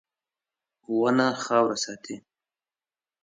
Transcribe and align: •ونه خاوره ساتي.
•ونه 0.99 1.27
خاوره 1.43 1.77
ساتي. 1.83 2.15